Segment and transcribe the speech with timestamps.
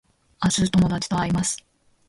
[0.43, 1.63] 明日友達と会います